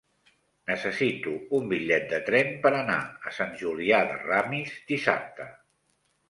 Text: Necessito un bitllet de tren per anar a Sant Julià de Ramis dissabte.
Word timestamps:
Necessito 0.69 1.33
un 1.57 1.67
bitllet 1.73 2.07
de 2.13 2.19
tren 2.29 2.49
per 2.63 2.71
anar 2.77 2.97
a 3.27 3.35
Sant 3.41 3.53
Julià 3.61 4.01
de 4.13 4.17
Ramis 4.25 4.75
dissabte. 4.95 5.49